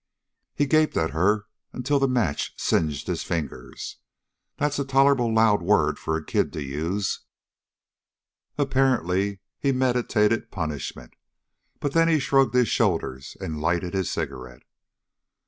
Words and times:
He 0.55 0.65
gaped 0.65 0.97
at 0.97 1.11
her 1.11 1.45
until 1.73 1.99
the 1.99 2.07
match 2.07 2.53
singed 2.59 3.05
his 3.05 3.21
fingers. 3.21 3.97
"That's 4.57 4.79
a 4.79 4.83
tolerable 4.83 5.31
loud 5.31 5.61
word 5.61 5.99
for 5.99 6.17
a 6.17 6.25
kid 6.25 6.51
to 6.53 6.63
use!" 6.63 7.19
Apparently 8.57 9.41
he 9.59 9.71
meditated 9.71 10.49
punishment, 10.49 11.13
but 11.79 11.93
then 11.93 12.07
he 12.07 12.17
shrugged 12.17 12.55
his 12.55 12.67
shoulders 12.67 13.37
and 13.39 13.61
lighted 13.61 13.93
his 13.93 14.09
cigarette. 14.09 14.63